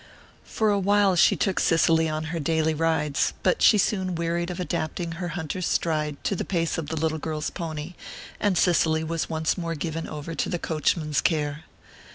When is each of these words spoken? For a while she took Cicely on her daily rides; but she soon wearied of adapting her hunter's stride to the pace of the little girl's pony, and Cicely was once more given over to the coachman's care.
For 0.45 0.71
a 0.71 0.79
while 0.79 1.15
she 1.15 1.35
took 1.35 1.59
Cicely 1.59 2.09
on 2.09 2.23
her 2.33 2.39
daily 2.39 2.73
rides; 2.73 3.33
but 3.43 3.61
she 3.61 3.77
soon 3.77 4.15
wearied 4.15 4.49
of 4.49 4.59
adapting 4.59 5.11
her 5.11 5.27
hunter's 5.37 5.67
stride 5.67 6.17
to 6.23 6.35
the 6.35 6.43
pace 6.43 6.79
of 6.79 6.87
the 6.87 6.95
little 6.97 7.19
girl's 7.19 7.51
pony, 7.51 7.93
and 8.39 8.57
Cicely 8.57 9.03
was 9.03 9.29
once 9.29 9.59
more 9.59 9.75
given 9.75 10.07
over 10.07 10.33
to 10.33 10.49
the 10.49 10.57
coachman's 10.57 11.21
care. 11.21 11.65